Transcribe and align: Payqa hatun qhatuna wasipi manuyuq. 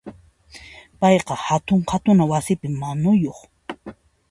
Payqa 1.01 1.35
hatun 1.43 1.85
qhatuna 1.91 2.23
wasipi 2.33 2.67
manuyuq. 2.79 3.39